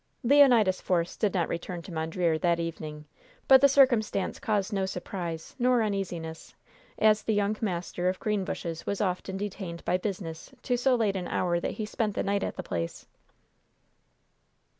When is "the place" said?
12.55-13.05